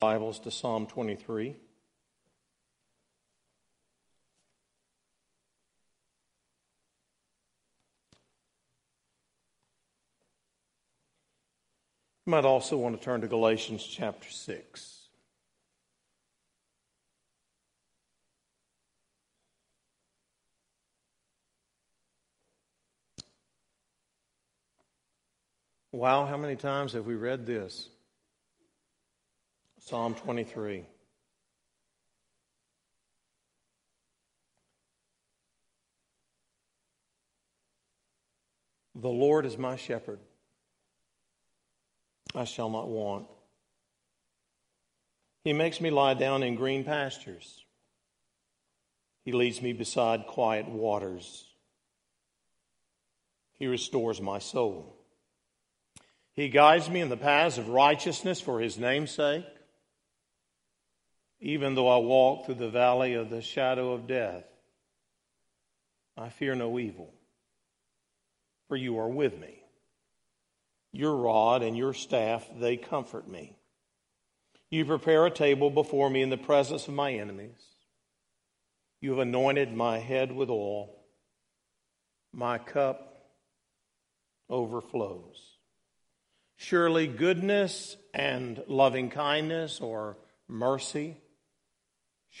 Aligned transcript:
Bibles 0.00 0.38
to 0.40 0.50
Psalm 0.52 0.86
23. 0.86 1.46
You 1.48 1.56
might 12.26 12.44
also 12.44 12.76
want 12.76 12.96
to 12.96 13.04
turn 13.04 13.22
to 13.22 13.26
Galatians 13.26 13.84
chapter 13.84 14.30
6. 14.30 15.08
Wow, 25.90 26.26
how 26.26 26.36
many 26.36 26.54
times 26.54 26.92
have 26.92 27.06
we 27.06 27.16
read 27.16 27.46
this? 27.46 27.88
Psalm 29.88 30.14
23. 30.14 30.84
The 38.96 39.08
Lord 39.08 39.46
is 39.46 39.56
my 39.56 39.76
shepherd. 39.76 40.18
I 42.34 42.44
shall 42.44 42.68
not 42.68 42.88
want. 42.88 43.28
He 45.42 45.54
makes 45.54 45.80
me 45.80 45.88
lie 45.88 46.12
down 46.12 46.42
in 46.42 46.54
green 46.56 46.84
pastures. 46.84 47.64
He 49.24 49.32
leads 49.32 49.62
me 49.62 49.72
beside 49.72 50.26
quiet 50.26 50.68
waters. 50.68 51.46
He 53.54 53.66
restores 53.66 54.20
my 54.20 54.38
soul. 54.38 54.98
He 56.34 56.50
guides 56.50 56.90
me 56.90 57.00
in 57.00 57.08
the 57.08 57.16
paths 57.16 57.56
of 57.56 57.70
righteousness 57.70 58.38
for 58.38 58.60
his 58.60 58.76
name's 58.76 59.12
sake. 59.12 59.46
Even 61.40 61.74
though 61.74 61.88
I 61.88 61.98
walk 61.98 62.46
through 62.46 62.56
the 62.56 62.68
valley 62.68 63.14
of 63.14 63.30
the 63.30 63.42
shadow 63.42 63.92
of 63.92 64.06
death, 64.06 64.44
I 66.16 66.30
fear 66.30 66.54
no 66.56 66.78
evil, 66.78 67.14
for 68.66 68.76
you 68.76 68.98
are 68.98 69.08
with 69.08 69.38
me. 69.38 69.62
Your 70.92 71.14
rod 71.14 71.62
and 71.62 71.76
your 71.76 71.94
staff, 71.94 72.44
they 72.58 72.76
comfort 72.76 73.28
me. 73.28 73.56
You 74.70 74.84
prepare 74.84 75.26
a 75.26 75.30
table 75.30 75.70
before 75.70 76.10
me 76.10 76.22
in 76.22 76.30
the 76.30 76.36
presence 76.36 76.88
of 76.88 76.94
my 76.94 77.12
enemies. 77.12 77.62
You 79.00 79.10
have 79.10 79.20
anointed 79.20 79.72
my 79.72 79.98
head 79.98 80.32
with 80.32 80.50
oil. 80.50 80.90
My 82.32 82.58
cup 82.58 83.30
overflows. 84.50 85.56
Surely 86.56 87.06
goodness 87.06 87.96
and 88.12 88.62
loving 88.66 89.08
kindness 89.08 89.80
or 89.80 90.18
mercy 90.48 91.16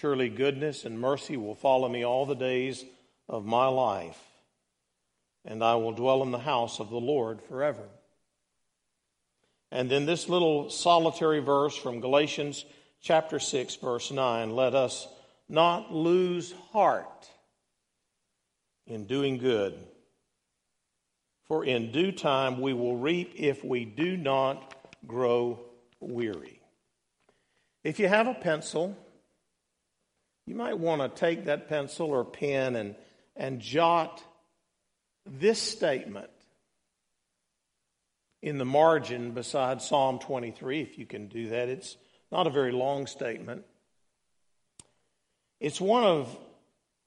Surely 0.00 0.28
goodness 0.28 0.84
and 0.84 1.00
mercy 1.00 1.36
will 1.36 1.56
follow 1.56 1.88
me 1.88 2.04
all 2.04 2.24
the 2.24 2.36
days 2.36 2.84
of 3.28 3.44
my 3.44 3.66
life, 3.66 4.20
and 5.44 5.64
I 5.64 5.74
will 5.74 5.90
dwell 5.90 6.22
in 6.22 6.30
the 6.30 6.38
house 6.38 6.78
of 6.78 6.88
the 6.88 7.00
Lord 7.00 7.42
forever. 7.42 7.82
And 9.72 9.90
then 9.90 10.06
this 10.06 10.28
little 10.28 10.70
solitary 10.70 11.40
verse 11.40 11.76
from 11.76 11.98
Galatians 11.98 12.64
chapter 13.00 13.40
6, 13.40 13.74
verse 13.74 14.12
9 14.12 14.54
let 14.54 14.72
us 14.72 15.08
not 15.48 15.92
lose 15.92 16.54
heart 16.70 17.28
in 18.86 19.04
doing 19.06 19.36
good, 19.36 19.76
for 21.48 21.64
in 21.64 21.90
due 21.90 22.12
time 22.12 22.60
we 22.60 22.72
will 22.72 22.94
reap 22.94 23.32
if 23.34 23.64
we 23.64 23.84
do 23.84 24.16
not 24.16 24.76
grow 25.08 25.58
weary. 25.98 26.60
If 27.82 27.98
you 27.98 28.06
have 28.06 28.28
a 28.28 28.34
pencil, 28.34 28.96
you 30.48 30.54
might 30.54 30.78
want 30.78 31.02
to 31.02 31.20
take 31.20 31.44
that 31.44 31.68
pencil 31.68 32.06
or 32.06 32.24
pen 32.24 32.74
and, 32.74 32.94
and 33.36 33.60
jot 33.60 34.22
this 35.26 35.60
statement 35.60 36.30
in 38.40 38.56
the 38.56 38.64
margin 38.64 39.32
beside 39.32 39.82
Psalm 39.82 40.18
23, 40.18 40.80
if 40.80 40.96
you 40.96 41.04
can 41.04 41.28
do 41.28 41.50
that. 41.50 41.68
It's 41.68 41.98
not 42.32 42.46
a 42.46 42.50
very 42.50 42.72
long 42.72 43.06
statement. 43.06 43.66
It's 45.60 45.82
one 45.82 46.04
of 46.04 46.34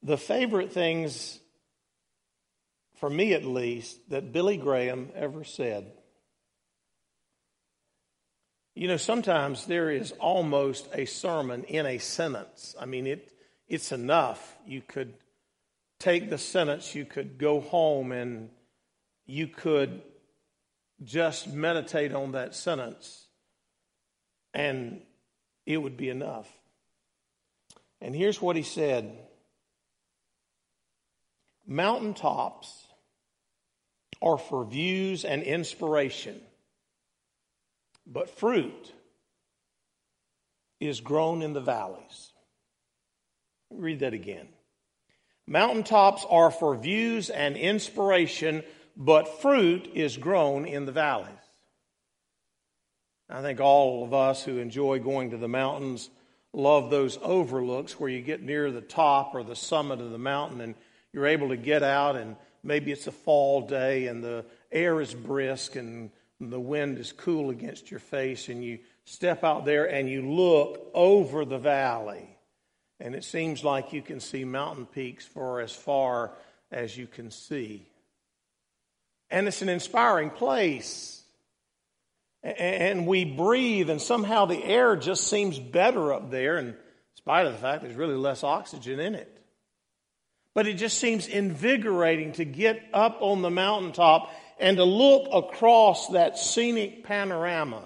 the 0.04 0.20
favorite 0.20 0.72
things, 0.72 1.40
for 2.98 3.10
me 3.10 3.34
at 3.34 3.44
least, 3.44 3.98
that 4.12 4.32
Billy 4.32 4.58
Graham 4.58 5.10
ever 5.16 5.44
said. 5.44 5.92
You 8.74 8.88
know, 8.88 8.98
sometimes 8.98 9.66
there 9.66 9.92
is 9.92 10.12
almost 10.14 10.88
a 10.94 11.06
sermon 11.06 11.66
in 11.66 11.86
a 11.86 11.98
sentence. 11.98 12.76
I 12.80 12.86
mean, 12.86 13.06
it, 13.06 13.32
it's 13.68 13.92
enough. 13.92 14.56
You 14.66 14.82
could 14.82 15.14
take 16.00 16.30
the 16.30 16.38
sentence, 16.38 16.96
you 16.96 17.06
could 17.06 17.38
go 17.38 17.60
home, 17.60 18.12
and 18.12 18.50
you 19.26 19.48
could 19.48 20.02
just 21.04 21.52
meditate 21.52 22.14
on 22.14 22.32
that 22.32 22.56
sentence, 22.56 23.28
and 24.54 25.02
it 25.66 25.78
would 25.78 25.98
be 25.98 26.10
enough. 26.10 26.50
And 28.00 28.16
here's 28.16 28.42
what 28.42 28.56
he 28.56 28.64
said 28.64 29.18
Mountaintops 31.68 32.88
are 34.22 34.38
for 34.38 34.66
views 34.66 35.26
and 35.26 35.44
inspiration. 35.44 36.42
But 38.12 38.30
fruit 38.30 38.94
is 40.80 41.00
grown 41.00 41.42
in 41.42 41.54
the 41.54 41.62
valleys. 41.62 42.32
Read 43.70 44.00
that 44.00 44.14
again. 44.14 44.48
Mountaintops 45.48 46.26
are 46.30 46.52
for 46.52 46.76
views 46.76 47.30
and 47.30 47.56
inspiration, 47.56 48.64
but 48.98 49.42
fruit 49.42 49.90
is 49.94 50.18
grown 50.18 50.66
in 50.66 50.86
the 50.86 50.92
valleys. 50.92 51.30
I 53.30 53.42
think 53.42 53.62
all 53.62 54.04
of 54.04 54.14
us 54.14 54.44
who 54.44 54.58
enjoy 54.58 55.00
going 55.00 55.30
to 55.30 55.38
the 55.38 55.48
mountains 55.48 56.10
love 56.54 56.90
those 56.90 57.18
overlooks 57.22 57.98
where 57.98 58.10
you 58.10 58.22
get 58.22 58.42
near 58.42 58.72
the 58.72 58.82
top 58.82 59.34
or 59.34 59.44
the 59.44 59.56
summit 59.56 60.02
of 60.02 60.12
the 60.12 60.18
mountain 60.18 60.60
and 60.60 60.76
you're 61.14 61.28
able 61.28 61.50
to 61.50 61.58
get 61.58 61.82
out 61.82 62.18
and 62.18 62.36
maybe 62.62 62.92
it's 62.92 63.08
a 63.08 63.12
fall 63.12 63.62
day 63.62 64.08
and 64.08 64.22
the 64.22 64.46
air 64.70 65.00
is 65.00 65.14
brisk 65.14 65.78
and 65.78 66.12
the 66.50 66.60
wind 66.60 66.98
is 66.98 67.12
cool 67.12 67.50
against 67.50 67.92
your 67.92 68.00
face, 68.00 68.50
and 68.50 68.64
you 68.64 68.80
step 69.06 69.44
out 69.44 69.66
there 69.66 69.86
and 69.86 70.10
you 70.10 70.22
look 70.22 70.90
over 70.94 71.46
the 71.46 71.58
valley, 71.58 72.28
and 73.00 73.16
it 73.16 73.24
seems 73.24 73.64
like 73.64 73.94
you 73.94 74.02
can 74.02 74.20
see 74.20 74.44
mountain 74.44 74.86
peaks 74.86 75.26
for 75.26 75.60
as 75.62 75.72
far 75.74 76.32
as 76.72 76.98
you 76.98 77.08
can 77.08 77.32
see. 77.32 77.88
And 79.30 79.48
it's 79.48 79.62
an 79.62 79.70
inspiring 79.70 80.30
place. 80.30 81.18
And 82.44 83.06
we 83.06 83.24
breathe, 83.24 83.92
and 83.92 84.02
somehow 84.02 84.46
the 84.46 84.64
air 84.64 84.96
just 84.96 85.28
seems 85.28 85.60
better 85.60 86.12
up 86.12 86.32
there, 86.32 86.58
in 86.58 86.76
spite 87.14 87.46
of 87.46 87.54
the 87.54 87.60
fact 87.60 87.84
there's 87.84 87.96
really 87.96 88.16
less 88.16 88.44
oxygen 88.44 89.00
in 89.00 89.14
it. 89.14 89.38
But 90.56 90.68
it 90.68 90.74
just 90.74 90.98
seems 90.98 91.28
invigorating 91.28 92.34
to 92.34 92.46
get 92.46 92.82
up 92.94 93.20
on 93.22 93.42
the 93.42 93.52
mountaintop 93.52 94.34
and 94.62 94.78
to 94.78 94.84
look 94.84 95.28
across 95.34 96.10
that 96.10 96.38
scenic 96.38 97.04
panorama. 97.04 97.84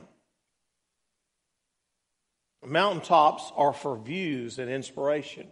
Mountaintops 2.65 3.51
are 3.55 3.71
for 3.71 3.97
views 3.97 4.59
and 4.59 4.69
inspiration. 4.69 5.47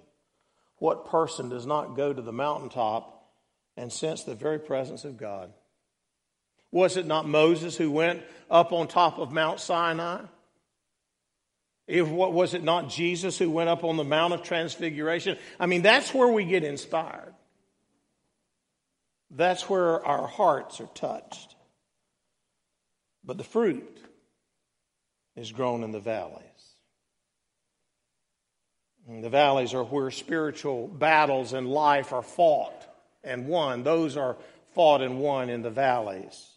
What 0.80 1.10
person 1.10 1.48
does 1.48 1.66
not 1.66 1.96
go 1.96 2.12
to 2.12 2.22
the 2.22 2.34
mountaintop 2.34 3.24
and 3.78 3.92
sense 3.92 4.24
the 4.24 4.36
very 4.36 4.60
presence 4.60 5.06
of 5.06 5.18
God? 5.18 5.54
Was 6.72 6.98
it 6.98 7.06
not 7.06 7.28
Moses 7.28 7.78
who 7.78 7.90
went 7.90 8.22
up 8.50 8.74
on 8.74 8.88
top 8.88 9.18
of 9.18 9.32
Mount 9.32 9.62
Sinai? 9.62 10.24
If, 11.88 12.08
was 12.10 12.54
it 12.54 12.64
not 12.64 12.90
Jesus 12.90 13.38
who 13.38 13.50
went 13.50 13.70
up 13.70 13.84
on 13.86 13.96
the 13.96 14.04
Mount 14.04 14.34
of 14.34 14.44
Transfiguration? 14.44 15.38
I 15.60 15.68
mean, 15.68 15.84
that's 15.84 16.14
where 16.14 16.28
we 16.28 16.44
get 16.44 16.64
inspired. 16.64 17.34
That's 19.36 19.68
where 19.68 20.06
our 20.06 20.28
hearts 20.28 20.80
are 20.80 20.90
touched. 20.94 21.56
But 23.24 23.38
the 23.38 23.44
fruit 23.44 24.00
is 25.36 25.52
grown 25.52 25.84
in 25.84 25.92
the 25.92 26.00
valleys. 26.00 26.44
And 29.08 29.24
the 29.24 29.30
valleys 29.30 29.74
are 29.74 29.84
where 29.84 30.12
spiritual 30.12 30.88
battles 30.88 31.54
in 31.54 31.66
life 31.66 32.14
are 32.14 32.22
fought 32.22 32.88
and 33.24 33.48
won. 33.48 33.84
Those 33.84 34.18
are 34.18 34.38
fought 34.76 35.02
and 35.02 35.20
won 35.20 35.50
in 35.50 35.62
the 35.62 35.72
valleys. 35.72 36.50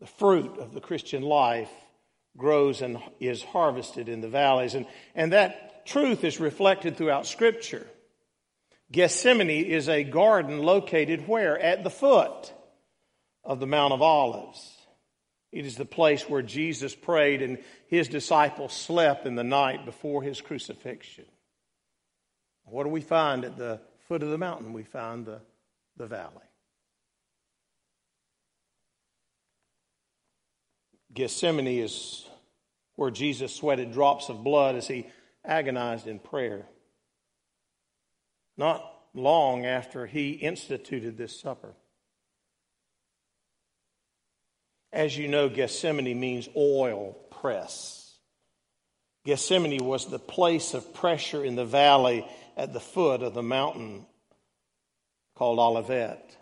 The 0.00 0.06
fruit 0.06 0.58
of 0.58 0.72
the 0.72 0.80
Christian 0.80 1.22
life 1.22 1.70
grows 2.36 2.82
and 2.82 2.98
is 3.20 3.42
harvested 3.42 4.08
in 4.08 4.20
the 4.20 4.28
valleys. 4.28 4.74
And, 4.74 4.86
and 5.14 5.32
that 5.32 5.86
truth 5.86 6.24
is 6.24 6.40
reflected 6.40 6.96
throughout 6.96 7.26
Scripture. 7.26 7.86
Gethsemane 8.94 9.50
is 9.50 9.88
a 9.88 10.04
garden 10.04 10.62
located 10.62 11.26
where? 11.26 11.58
At 11.58 11.82
the 11.82 11.90
foot 11.90 12.52
of 13.42 13.58
the 13.58 13.66
Mount 13.66 13.92
of 13.92 14.02
Olives. 14.02 14.70
It 15.50 15.66
is 15.66 15.74
the 15.74 15.84
place 15.84 16.28
where 16.28 16.42
Jesus 16.42 16.94
prayed 16.94 17.42
and 17.42 17.58
his 17.88 18.06
disciples 18.06 18.72
slept 18.72 19.26
in 19.26 19.34
the 19.34 19.42
night 19.42 19.84
before 19.84 20.22
his 20.22 20.40
crucifixion. 20.40 21.24
What 22.66 22.84
do 22.84 22.88
we 22.88 23.00
find 23.00 23.44
at 23.44 23.56
the 23.56 23.80
foot 24.06 24.22
of 24.22 24.30
the 24.30 24.38
mountain? 24.38 24.72
We 24.72 24.84
find 24.84 25.26
the, 25.26 25.40
the 25.96 26.06
valley. 26.06 26.30
Gethsemane 31.12 31.66
is 31.66 32.28
where 32.94 33.10
Jesus 33.10 33.52
sweated 33.52 33.90
drops 33.90 34.28
of 34.28 34.44
blood 34.44 34.76
as 34.76 34.86
he 34.86 35.08
agonized 35.44 36.06
in 36.06 36.20
prayer. 36.20 36.68
Not 38.56 38.84
long 39.14 39.64
after 39.64 40.06
he 40.06 40.32
instituted 40.32 41.16
this 41.16 41.38
supper. 41.38 41.74
As 44.92 45.16
you 45.16 45.28
know, 45.28 45.48
Gethsemane 45.48 46.18
means 46.18 46.48
oil 46.56 47.16
press. 47.40 48.14
Gethsemane 49.24 49.84
was 49.84 50.06
the 50.06 50.18
place 50.18 50.74
of 50.74 50.94
pressure 50.94 51.44
in 51.44 51.56
the 51.56 51.64
valley 51.64 52.26
at 52.56 52.72
the 52.72 52.80
foot 52.80 53.22
of 53.22 53.34
the 53.34 53.42
mountain 53.42 54.06
called 55.34 55.58
Olivet. 55.58 56.36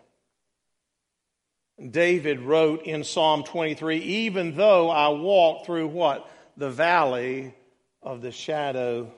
David 1.89 2.39
wrote 2.41 2.83
in 2.83 3.03
Psalm 3.03 3.43
23 3.43 3.97
Even 3.97 4.55
though 4.55 4.89
I 4.89 5.09
walk 5.09 5.65
through 5.65 5.87
what? 5.87 6.29
The 6.55 6.69
valley 6.69 7.55
of 8.03 8.21
the 8.21 8.31
shadow 8.31 9.11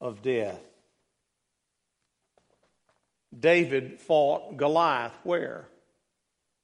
of 0.00 0.22
death. 0.22 0.60
David 3.36 4.00
fought 4.00 4.56
Goliath 4.56 5.14
where? 5.22 5.68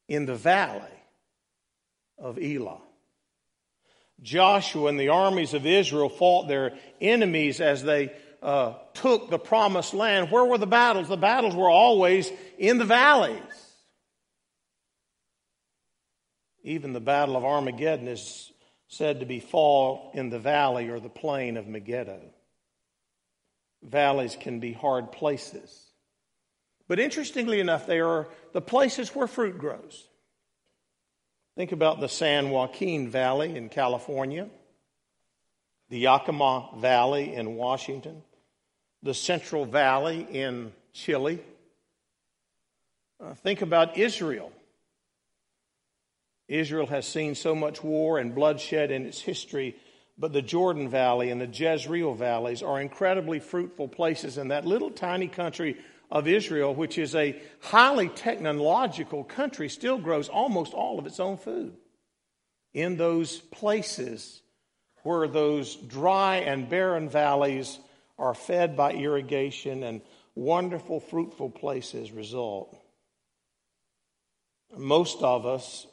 In 0.09 0.26
the 0.26 0.35
valley 0.35 0.82
of 2.19 2.38
Elah. 2.38 2.81
Joshua 4.20 4.88
and 4.88 4.99
the 4.99 5.11
armies 5.11 5.55
of 5.55 5.65
Israel 5.65 6.09
fought 6.09 6.49
their 6.49 6.76
enemies 7.00 7.61
as 7.61 7.82
they 7.82 8.12
uh, 8.43 8.75
took 8.94 9.31
the 9.31 9.38
promised 9.38 9.94
land. 9.94 10.31
Where 10.31 10.44
were 10.44 10.59
the 10.59 10.67
battles? 10.67 11.09
The 11.09 11.17
battles 11.17 11.55
were 11.55 11.70
always 11.70 12.31
in 12.59 12.79
the 12.79 12.85
valleys. 12.85 13.41
Even 16.62 16.93
the 16.93 17.00
Battle 17.00 17.37
of 17.37 17.44
Armageddon 17.44 18.09
is 18.09 18.53
said 18.88 19.20
to 19.20 19.26
be 19.26 19.41
fought 19.41 20.15
in 20.15 20.31
the 20.31 20.38
valley 20.38 20.88
or 20.88 20.99
the 20.99 21.09
plain 21.09 21.56
of 21.56 21.67
Megiddo. 21.67 22.20
Valleys 23.82 24.37
can 24.38 24.59
be 24.61 24.73
hard 24.73 25.12
places. 25.12 25.88
But 26.88 26.99
interestingly 26.99 27.61
enough, 27.61 27.87
they 27.87 28.00
are 28.00 28.26
the 28.52 28.62
places 28.62 29.14
where 29.14 29.26
fruit 29.26 29.58
grows. 29.58 30.08
Think 31.55 31.73
about 31.73 32.00
the 32.00 32.08
San 32.08 32.50
Joaquin 32.50 33.11
Valley 33.11 33.56
in 33.56 33.69
California, 33.69 34.49
the 35.90 35.99
Yakima 35.99 36.70
Valley 36.79 37.35
in 37.35 37.56
Washington, 37.56 38.23
the 39.02 39.12
Central 39.12 39.67
Valley 39.67 40.26
in 40.31 40.73
Chile. 40.93 41.40
Uh, 43.20 43.34
think 43.34 43.61
about 43.61 43.99
Israel. 43.99 44.50
Israel 46.46 46.87
has 46.87 47.06
seen 47.06 47.34
so 47.34 47.55
much 47.55 47.82
war 47.84 48.19
and 48.19 48.34
bloodshed 48.34 48.91
in 48.91 49.05
its 49.05 49.20
history, 49.20 49.76
but 50.17 50.32
the 50.32 50.41
Jordan 50.41 50.88
Valley 50.88 51.31
and 51.31 51.41
the 51.41 51.46
Jezreel 51.46 52.14
valleys 52.14 52.62
are 52.62 52.81
incredibly 52.81 53.41
fruitful 53.41 53.88
places 53.88 54.38
in 54.38 54.49
that 54.49 54.64
little 54.64 54.91
tiny 54.91 55.29
country 55.29 55.76
of 56.10 56.26
Israel, 56.26 56.75
which 56.75 56.99
is 56.99 57.14
a 57.14 57.40
highly 57.60 58.08
technological 58.08 59.25
country, 59.25 59.69
still 59.69 59.99
grows 59.99 60.28
almost 60.28 60.72
all 60.72 60.99
of 60.99 61.06
its 61.06 61.20
own 61.20 61.37
food. 61.37 61.75
In 62.72 62.96
those 62.96 63.38
places 63.38 64.43
where 65.02 65.28
those 65.28 65.76
dry 65.76 66.37
and 66.37 66.69
barren 66.69 67.08
valleys 67.08 67.78
are 68.19 68.34
fed 68.34 68.76
by 68.76 68.93
irrigation 68.93 69.82
and 69.82 70.00
wonderful, 70.34 71.00
fruitful 71.00 71.50
places 71.50 72.10
result. 72.12 72.76
Most 74.76 75.22
of 75.22 75.46
us, 75.46 75.87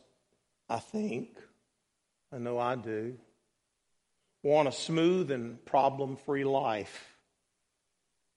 I 0.69 0.79
think, 0.79 1.29
I 2.31 2.37
know 2.37 2.57
I 2.57 2.75
do, 2.75 3.17
want 4.43 4.67
a 4.67 4.71
smooth 4.71 5.31
and 5.31 5.63
problem 5.65 6.17
free 6.17 6.43
life. 6.43 7.15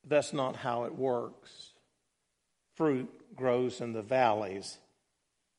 That's 0.06 0.32
not 0.32 0.56
how 0.56 0.84
it 0.84 0.94
works 0.94 1.67
fruit 2.78 3.10
grows 3.36 3.80
in 3.80 3.92
the 3.92 4.02
valleys, 4.02 4.78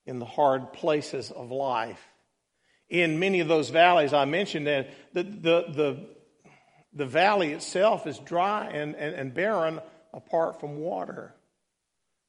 in 0.06 0.18
the 0.18 0.26
hard 0.26 0.74
places 0.74 1.30
of 1.30 1.52
life. 1.52 2.04
In 2.90 3.20
many 3.20 3.42
of 3.42 3.48
those 3.48 3.70
valleys 3.70 4.14
I 4.14 4.26
mentioned, 4.26 4.66
the, 4.66 4.88
the, 5.14 5.24
the, 5.24 6.06
the 6.94 7.06
valley 7.06 7.52
itself 7.52 8.08
is 8.08 8.18
dry 8.18 8.68
and, 8.68 8.96
and, 8.96 9.14
and 9.14 9.34
barren 9.34 9.80
apart 10.14 10.60
from 10.60 10.78
water. 10.78 11.36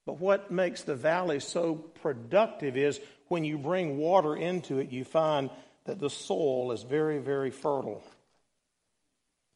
But 0.06 0.20
what 0.20 0.50
makes 0.50 0.82
the 0.82 0.96
valley 0.96 1.40
so 1.40 1.76
productive 1.76 2.76
is 2.76 3.00
when 3.28 3.44
you 3.44 3.58
bring 3.58 3.96
water 3.96 4.36
into 4.36 4.78
it, 4.80 4.90
you 4.90 5.04
find 5.04 5.50
that 5.84 6.00
the 6.00 6.10
soil 6.10 6.72
is 6.72 6.82
very, 6.82 7.18
very 7.18 7.50
fertile. 7.50 8.02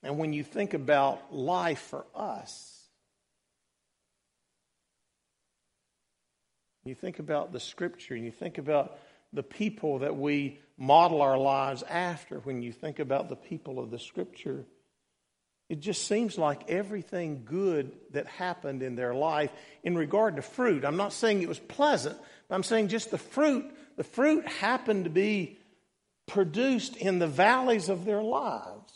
And 0.05 0.17
when 0.17 0.33
you 0.33 0.45
think 0.45 0.75
about 0.75 1.35
life 1.35 1.81
for 1.81 2.07
us, 2.15 2.74
You 6.85 6.95
think 6.95 7.19
about 7.19 7.53
the 7.53 7.61
scripture 7.61 8.15
and 8.15 8.25
you 8.25 8.31
think 8.31 8.59
about 8.59 8.99
the 9.33 9.43
people 9.43 10.01
that 10.01 10.17
we 10.17 10.61
model 10.77 11.23
our 11.23 11.39
lives 11.39 11.83
after 11.83 12.41
when 12.41 12.63
you 12.63 12.73
think 12.73 12.99
about 12.99 13.29
the 13.29 13.37
people 13.37 13.79
of 13.79 13.91
the 13.91 13.99
scripture. 13.99 14.67
It 15.71 15.81
just 15.81 16.07
seems 16.07 16.37
like 16.37 16.71
everything 16.71 17.45
good 17.47 17.93
that 18.13 18.27
happened 18.27 18.83
in 18.83 18.97
their 18.97 19.15
life 19.15 19.51
in 19.83 19.97
regard 19.97 20.37
to 20.37 20.43
fruit. 20.43 20.85
I'm 20.85 20.99
not 20.99 21.15
saying 21.15 21.41
it 21.41 21.49
was 21.49 21.59
pleasant, 21.59 22.19
but 22.49 22.55
I'm 22.55 22.63
saying 22.63 22.89
just 22.89 23.11
the 23.11 23.19
fruit. 23.19 23.65
The 23.97 24.05
fruit 24.05 24.47
happened 24.47 25.05
to 25.05 25.11
be 25.11 25.59
produced 26.27 26.97
in 26.97 27.19
the 27.19 27.27
valleys 27.27 27.89
of 27.89 28.05
their 28.05 28.23
lives. 28.23 28.93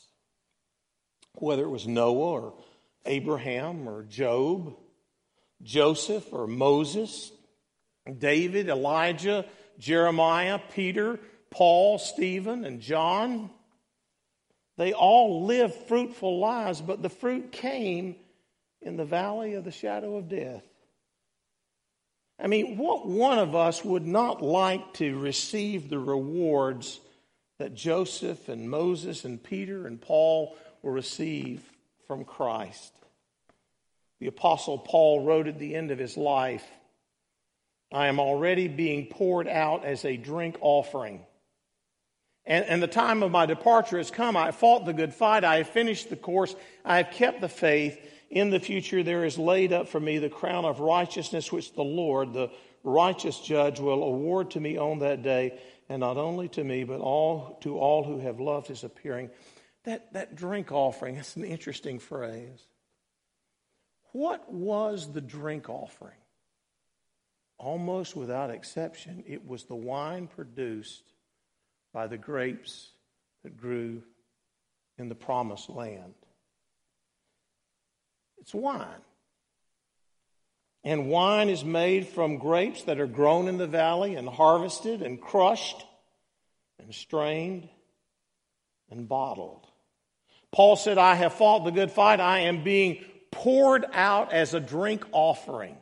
Whether 1.37 1.62
it 1.62 1.70
was 1.70 1.87
Noah 1.87 2.32
or 2.32 2.55
Abraham 3.06 3.88
or 3.88 4.02
Job, 4.02 4.76
Joseph 5.62 6.32
or 6.32 6.46
Moses, 6.46 7.32
David, 8.16 8.69
Elijah, 8.69 9.44
Jeremiah, 9.78 10.58
Peter, 10.72 11.19
Paul, 11.50 11.99
Stephen, 11.99 12.64
and 12.64 12.81
John. 12.81 13.50
They 14.76 14.93
all 14.93 15.44
lived 15.44 15.75
fruitful 15.75 16.38
lives, 16.38 16.81
but 16.81 17.02
the 17.02 17.09
fruit 17.09 17.52
came 17.52 18.16
in 18.80 18.97
the 18.97 19.04
valley 19.04 19.54
of 19.54 19.64
the 19.64 19.73
shadow 19.73 20.16
of 20.16 20.28
death. 20.28 20.64
I 22.38 22.47
mean, 22.47 22.76
what 22.76 23.06
one 23.06 23.38
of 23.38 23.56
us 23.56 23.85
would 23.85 24.06
not 24.06 24.40
like 24.40 24.94
to 24.94 25.18
receive 25.18 25.88
the 25.88 25.99
rewards 25.99 27.00
that 27.59 27.75
Joseph 27.75 28.49
and 28.49 28.71
Moses 28.71 29.25
and 29.25 29.42
Peter 29.42 29.87
and 29.87 30.00
Paul 30.00 30.56
will 30.83 30.92
receive 30.92 31.68
from 32.06 32.25
Christ? 32.25 32.94
The 34.21 34.28
Apostle 34.28 34.78
Paul 34.78 35.25
wrote 35.25 35.49
at 35.49 35.59
the 35.59 35.75
end 35.75 35.90
of 35.90 35.99
his 35.99 36.16
life 36.16 36.64
I 37.90 38.09
am 38.09 38.21
already 38.21 38.68
being 38.68 39.07
poured 39.07 39.49
out 39.49 39.85
as 39.85 40.04
a 40.04 40.16
drink 40.16 40.59
offering. 40.61 41.25
And, 42.45 42.64
and, 42.64 42.83
the 42.83 42.87
time 42.87 43.23
of 43.23 43.30
my 43.30 43.45
departure 43.45 43.99
has 43.99 44.11
come. 44.11 44.37
I 44.37 44.47
have 44.47 44.57
fought 44.57 44.87
the 44.87 44.95
good 44.95 45.12
fight. 45.12 45.45
I 45.45 45.59
have 45.59 45.68
finished 45.68 46.09
the 46.09 46.16
course. 46.16 46.54
I 46.85 46.99
have 46.99 47.11
kept 47.11 47.40
the 47.42 47.49
faith. 47.49 47.99
In 48.30 48.50
the 48.50 48.61
future, 48.61 49.02
there 49.02 49.25
is 49.25 49.38
laid 49.38 49.73
up 49.73 49.88
for 49.88 50.00
me 50.00 50.18
the 50.18 50.28
crown 50.30 50.64
of 50.64 50.80
righteousness, 50.80 51.52
which 51.52 51.75
the 51.75 51.85
Lord, 51.85 52.33
the 52.33 52.50
righteous 52.85 53.38
judge, 53.40 53.80
will 53.80 54.02
award 54.02 54.50
to 54.52 54.61
me 54.61 54.76
on 54.78 54.99
that 55.00 55.23
day, 55.23 55.59
and 55.88 56.00
not 56.00 56.16
only 56.16 56.49
to 56.50 56.64
me, 56.64 56.85
but 56.85 57.00
all 57.00 57.59
to 57.62 57.78
all 57.78 58.04
who 58.04 58.18
have 58.18 58.40
loved 58.40 58.66
his 58.66 58.85
appearing. 58.85 59.30
That, 59.85 60.12
that 60.12 60.35
drink 60.35 60.73
offering, 60.73 61.16
that's 61.16 61.37
an 61.37 61.45
interesting 61.45 61.99
phrase. 61.99 62.66
What 64.12 64.50
was 64.52 65.12
the 65.12 65.21
drink 65.21 65.68
offering? 65.68 66.16
Almost 67.59 68.17
without 68.17 68.50
exception, 68.50 69.25
it 69.27 69.47
was 69.47 69.65
the 69.65 69.75
wine 69.75 70.29
produced 70.29 71.03
by 71.93 72.07
the 72.07 72.19
grapes 72.19 72.91
that 73.43 73.57
grew 73.57 74.03
in 74.97 75.09
the 75.09 75.15
promised 75.15 75.69
land. 75.69 76.15
It's 78.38 78.55
wine. 78.55 79.03
And 80.85 81.09
wine 81.09 81.49
is 81.49 81.65
made 81.65 82.07
from 82.07 82.38
grapes 82.38 82.85
that 82.85 83.00
are 83.00 83.07
grown 83.07 83.49
in 83.49 83.59
the 83.59 83.67
valley 83.67 84.15
and 84.15 84.29
harvested 84.29 85.03
and 85.03 85.21
crushed 85.21 85.85
and 86.79 86.95
strained 86.95 87.69
and 88.91 89.09
bottled. 89.09 89.67
Paul 90.53 90.77
said, 90.77 90.97
I 90.97 91.15
have 91.15 91.35
fought 91.35 91.65
the 91.65 91.73
good 91.73 91.91
fight. 91.91 92.21
I 92.21 92.41
am 92.41 92.62
being 92.62 93.05
poured 93.31 93.85
out 93.93 94.33
as 94.33 94.55
a 94.55 94.61
drink 94.61 95.05
offering 95.12 95.77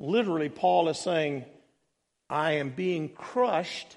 literally, 0.00 0.48
Paul 0.48 0.88
is 0.88 0.98
saying, 0.98 1.44
I 2.28 2.52
am 2.52 2.70
being 2.70 3.10
crushed, 3.10 3.96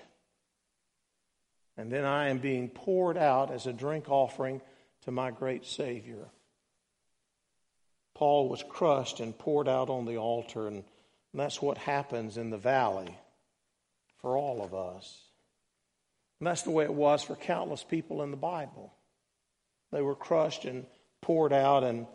and 1.77 1.91
then 1.91 2.05
I 2.05 2.27
am 2.27 2.37
being 2.37 2.69
poured 2.69 3.17
out 3.17 3.51
as 3.51 3.65
a 3.65 3.73
drink 3.73 4.09
offering 4.09 4.61
to 5.05 5.11
my 5.11 5.31
great 5.31 5.65
Savior. 5.65 6.27
Paul 8.13 8.49
was 8.49 8.63
crushed 8.69 9.19
and 9.19 9.37
poured 9.37 9.67
out 9.67 9.89
on 9.89 10.05
the 10.05 10.17
altar, 10.17 10.67
and 10.67 10.83
that's 11.33 11.61
what 11.61 11.77
happens 11.79 12.37
in 12.37 12.51
the 12.51 12.57
valley 12.57 13.17
for 14.19 14.37
all 14.37 14.63
of 14.63 14.73
us. 14.73 15.19
And 16.39 16.47
that's 16.47 16.61
the 16.63 16.71
way 16.71 16.83
it 16.83 16.93
was 16.93 17.23
for 17.23 17.35
countless 17.35 17.83
people 17.83 18.21
in 18.21 18.29
the 18.29 18.37
Bible. 18.37 18.93
They 19.91 20.01
were 20.01 20.15
crushed 20.15 20.65
and 20.65 20.85
poured 21.21 21.53
out, 21.53 21.83
and 21.83 22.05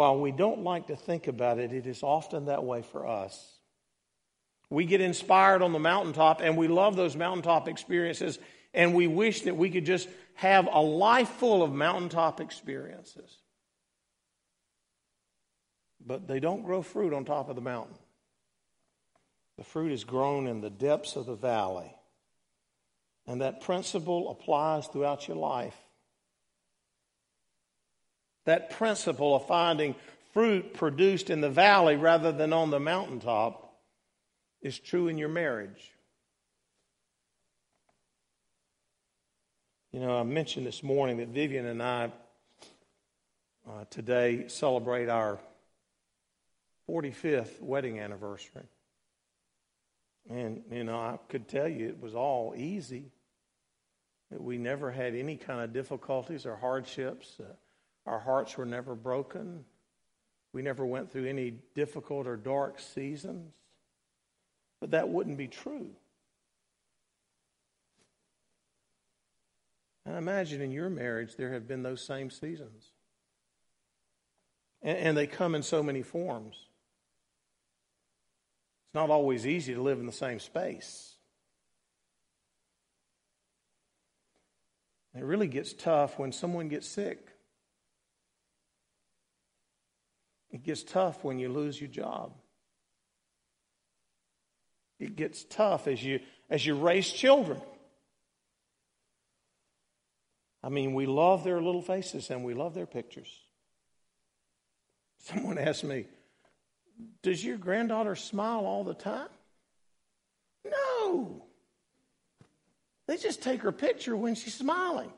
while 0.00 0.18
we 0.18 0.32
don't 0.32 0.64
like 0.64 0.86
to 0.86 0.96
think 0.96 1.28
about 1.28 1.58
it, 1.58 1.74
it 1.74 1.86
is 1.86 2.02
often 2.02 2.46
that 2.46 2.64
way 2.64 2.80
for 2.80 3.06
us. 3.06 3.58
We 4.70 4.86
get 4.86 5.02
inspired 5.02 5.60
on 5.60 5.74
the 5.74 5.78
mountaintop 5.78 6.40
and 6.40 6.56
we 6.56 6.68
love 6.68 6.96
those 6.96 7.14
mountaintop 7.14 7.68
experiences 7.68 8.38
and 8.72 8.94
we 8.94 9.06
wish 9.06 9.42
that 9.42 9.58
we 9.58 9.68
could 9.68 9.84
just 9.84 10.08
have 10.36 10.66
a 10.72 10.80
life 10.80 11.28
full 11.28 11.62
of 11.62 11.74
mountaintop 11.74 12.40
experiences. 12.40 13.30
But 16.06 16.26
they 16.26 16.40
don't 16.40 16.62
grow 16.62 16.80
fruit 16.80 17.12
on 17.12 17.26
top 17.26 17.50
of 17.50 17.54
the 17.54 17.60
mountain. 17.60 17.98
The 19.58 19.64
fruit 19.64 19.92
is 19.92 20.04
grown 20.04 20.46
in 20.46 20.62
the 20.62 20.70
depths 20.70 21.14
of 21.14 21.26
the 21.26 21.34
valley. 21.34 21.94
And 23.26 23.42
that 23.42 23.60
principle 23.60 24.30
applies 24.30 24.86
throughout 24.86 25.28
your 25.28 25.36
life. 25.36 25.76
That 28.44 28.70
principle 28.70 29.36
of 29.36 29.46
finding 29.46 29.94
fruit 30.32 30.74
produced 30.74 31.30
in 31.30 31.40
the 31.40 31.50
valley 31.50 31.96
rather 31.96 32.32
than 32.32 32.52
on 32.52 32.70
the 32.70 32.80
mountaintop 32.80 33.74
is 34.62 34.78
true 34.78 35.08
in 35.08 35.18
your 35.18 35.28
marriage. 35.28 35.92
You 39.92 40.00
know, 40.00 40.18
I 40.18 40.22
mentioned 40.22 40.66
this 40.66 40.82
morning 40.82 41.16
that 41.16 41.28
Vivian 41.28 41.66
and 41.66 41.82
I 41.82 42.12
uh, 43.68 43.84
today 43.90 44.44
celebrate 44.46 45.08
our 45.08 45.38
45th 46.88 47.60
wedding 47.60 47.98
anniversary. 47.98 48.68
And, 50.28 50.62
you 50.70 50.84
know, 50.84 50.96
I 50.96 51.18
could 51.28 51.48
tell 51.48 51.68
you 51.68 51.88
it 51.88 52.00
was 52.00 52.14
all 52.14 52.54
easy. 52.56 53.10
We 54.30 54.58
never 54.58 54.92
had 54.92 55.16
any 55.16 55.36
kind 55.36 55.60
of 55.60 55.72
difficulties 55.72 56.46
or 56.46 56.56
hardships. 56.56 57.38
Uh, 57.40 57.52
our 58.06 58.18
hearts 58.18 58.56
were 58.56 58.66
never 58.66 58.94
broken. 58.94 59.64
We 60.52 60.62
never 60.62 60.84
went 60.84 61.12
through 61.12 61.26
any 61.26 61.54
difficult 61.74 62.26
or 62.26 62.36
dark 62.36 62.80
seasons. 62.80 63.52
But 64.80 64.92
that 64.92 65.08
wouldn't 65.08 65.36
be 65.36 65.46
true. 65.46 65.90
And 70.06 70.16
imagine 70.16 70.60
in 70.60 70.72
your 70.72 70.90
marriage 70.90 71.36
there 71.36 71.52
have 71.52 71.68
been 71.68 71.82
those 71.82 72.04
same 72.04 72.30
seasons. 72.30 72.90
And, 74.82 74.98
and 74.98 75.16
they 75.16 75.26
come 75.26 75.54
in 75.54 75.62
so 75.62 75.82
many 75.82 76.02
forms. 76.02 76.56
It's 78.86 78.94
not 78.94 79.10
always 79.10 79.46
easy 79.46 79.74
to 79.74 79.82
live 79.82 80.00
in 80.00 80.06
the 80.06 80.12
same 80.12 80.40
space. 80.40 81.14
It 85.14 85.24
really 85.24 85.48
gets 85.48 85.72
tough 85.72 86.18
when 86.18 86.32
someone 86.32 86.68
gets 86.68 86.88
sick. 86.88 87.29
It 90.60 90.66
gets 90.66 90.82
tough 90.82 91.24
when 91.24 91.38
you 91.38 91.48
lose 91.48 91.80
your 91.80 91.88
job. 91.88 92.34
It 94.98 95.16
gets 95.16 95.42
tough 95.44 95.88
as 95.88 96.04
you 96.04 96.20
as 96.50 96.66
you 96.66 96.74
raise 96.74 97.10
children. 97.10 97.58
I 100.62 100.68
mean, 100.68 100.92
we 100.92 101.06
love 101.06 101.44
their 101.44 101.62
little 101.62 101.80
faces 101.80 102.28
and 102.28 102.44
we 102.44 102.52
love 102.52 102.74
their 102.74 102.84
pictures. 102.84 103.40
Someone 105.20 105.56
asked 105.56 105.82
me, 105.84 106.04
Does 107.22 107.42
your 107.42 107.56
granddaughter 107.56 108.14
smile 108.14 108.66
all 108.66 108.84
the 108.84 108.92
time? 108.92 109.28
No. 110.66 111.46
They 113.06 113.16
just 113.16 113.42
take 113.42 113.62
her 113.62 113.72
picture 113.72 114.14
when 114.14 114.34
she's 114.34 114.52
smiling. 114.52 115.10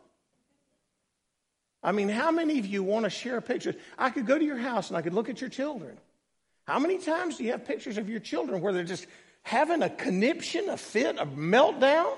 I 1.82 1.92
mean, 1.92 2.08
how 2.08 2.30
many 2.30 2.58
of 2.58 2.66
you 2.66 2.82
want 2.82 3.04
to 3.04 3.10
share 3.10 3.40
pictures? 3.40 3.74
I 3.98 4.10
could 4.10 4.26
go 4.26 4.38
to 4.38 4.44
your 4.44 4.56
house 4.56 4.88
and 4.88 4.96
I 4.96 5.02
could 5.02 5.14
look 5.14 5.28
at 5.28 5.40
your 5.40 5.50
children. 5.50 5.98
How 6.64 6.78
many 6.78 6.98
times 6.98 7.38
do 7.38 7.44
you 7.44 7.50
have 7.50 7.64
pictures 7.64 7.98
of 7.98 8.08
your 8.08 8.20
children 8.20 8.60
where 8.60 8.72
they're 8.72 8.84
just 8.84 9.06
having 9.42 9.82
a 9.82 9.90
conniption, 9.90 10.68
a 10.68 10.76
fit, 10.76 11.16
a 11.18 11.26
meltdown? 11.26 12.16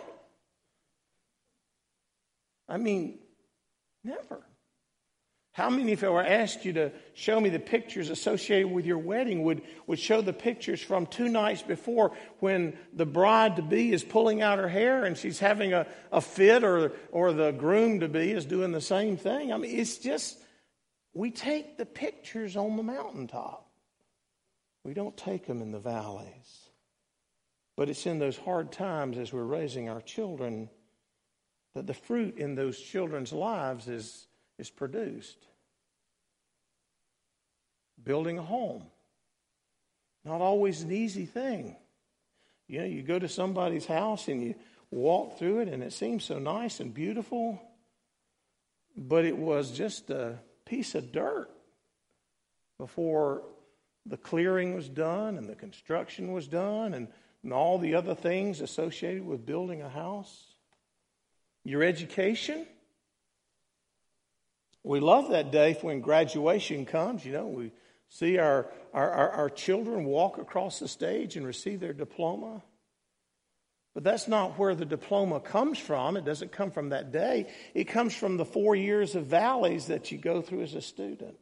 I 2.68 2.76
mean, 2.76 3.18
never. 4.02 4.42
How 5.54 5.70
many, 5.70 5.92
if 5.92 6.02
I 6.02 6.08
were 6.08 6.20
asked 6.20 6.64
you 6.64 6.72
to 6.72 6.90
show 7.14 7.38
me 7.38 7.48
the 7.48 7.60
pictures 7.60 8.10
associated 8.10 8.72
with 8.72 8.86
your 8.86 8.98
wedding, 8.98 9.44
would, 9.44 9.62
would 9.86 10.00
show 10.00 10.20
the 10.20 10.32
pictures 10.32 10.82
from 10.82 11.06
two 11.06 11.28
nights 11.28 11.62
before 11.62 12.10
when 12.40 12.76
the 12.92 13.06
bride 13.06 13.54
to 13.54 13.62
be 13.62 13.92
is 13.92 14.02
pulling 14.02 14.42
out 14.42 14.58
her 14.58 14.66
hair 14.66 15.04
and 15.04 15.16
she's 15.16 15.38
having 15.38 15.72
a, 15.72 15.86
a 16.10 16.20
fit, 16.20 16.64
or, 16.64 16.90
or 17.12 17.32
the 17.32 17.52
groom 17.52 18.00
to 18.00 18.08
be 18.08 18.32
is 18.32 18.44
doing 18.44 18.72
the 18.72 18.80
same 18.80 19.16
thing? 19.16 19.52
I 19.52 19.56
mean, 19.58 19.78
it's 19.78 19.98
just, 19.98 20.36
we 21.12 21.30
take 21.30 21.78
the 21.78 21.86
pictures 21.86 22.56
on 22.56 22.76
the 22.76 22.82
mountaintop, 22.82 23.70
we 24.82 24.92
don't 24.92 25.16
take 25.16 25.46
them 25.46 25.62
in 25.62 25.70
the 25.70 25.78
valleys. 25.78 26.68
But 27.76 27.88
it's 27.88 28.06
in 28.06 28.18
those 28.18 28.36
hard 28.36 28.72
times 28.72 29.18
as 29.18 29.32
we're 29.32 29.44
raising 29.44 29.88
our 29.88 30.00
children 30.00 30.68
that 31.76 31.86
the 31.86 31.94
fruit 31.94 32.38
in 32.38 32.56
those 32.56 32.76
children's 32.76 33.32
lives 33.32 33.86
is, 33.86 34.26
is 34.58 34.70
produced. 34.70 35.38
Building 38.02 38.38
a 38.38 38.42
home. 38.42 38.84
Not 40.24 40.40
always 40.40 40.82
an 40.82 40.92
easy 40.92 41.26
thing. 41.26 41.76
You 42.66 42.80
know, 42.80 42.86
you 42.86 43.02
go 43.02 43.18
to 43.18 43.28
somebody's 43.28 43.86
house 43.86 44.28
and 44.28 44.42
you 44.42 44.54
walk 44.90 45.38
through 45.38 45.60
it 45.60 45.68
and 45.68 45.82
it 45.82 45.92
seems 45.92 46.24
so 46.24 46.38
nice 46.38 46.80
and 46.80 46.94
beautiful, 46.94 47.60
but 48.96 49.24
it 49.24 49.36
was 49.36 49.70
just 49.70 50.10
a 50.10 50.38
piece 50.64 50.94
of 50.94 51.12
dirt 51.12 51.50
before 52.78 53.42
the 54.06 54.16
clearing 54.16 54.74
was 54.74 54.88
done 54.88 55.36
and 55.36 55.48
the 55.48 55.54
construction 55.54 56.32
was 56.32 56.48
done 56.48 56.94
and 56.94 57.08
and 57.44 57.52
all 57.52 57.78
the 57.78 57.94
other 57.94 58.14
things 58.14 58.62
associated 58.62 59.24
with 59.24 59.44
building 59.44 59.82
a 59.82 59.88
house, 59.88 60.54
your 61.62 61.82
education. 61.82 62.66
We 64.84 65.00
love 65.00 65.30
that 65.30 65.50
day 65.50 65.76
when 65.80 66.00
graduation 66.00 66.84
comes. 66.84 67.24
You 67.24 67.32
know, 67.32 67.46
we 67.46 67.72
see 68.10 68.36
our, 68.38 68.70
our, 68.92 69.10
our, 69.10 69.30
our 69.30 69.50
children 69.50 70.04
walk 70.04 70.36
across 70.36 70.78
the 70.78 70.86
stage 70.86 71.36
and 71.36 71.46
receive 71.46 71.80
their 71.80 71.94
diploma. 71.94 72.62
But 73.94 74.04
that's 74.04 74.28
not 74.28 74.58
where 74.58 74.74
the 74.74 74.84
diploma 74.84 75.40
comes 75.40 75.78
from. 75.78 76.18
It 76.18 76.26
doesn't 76.26 76.52
come 76.52 76.70
from 76.70 76.90
that 76.90 77.12
day. 77.12 77.50
It 77.72 77.84
comes 77.84 78.14
from 78.14 78.36
the 78.36 78.44
four 78.44 78.76
years 78.76 79.14
of 79.14 79.26
valleys 79.26 79.86
that 79.86 80.12
you 80.12 80.18
go 80.18 80.42
through 80.42 80.62
as 80.62 80.74
a 80.74 80.82
student. 80.82 81.38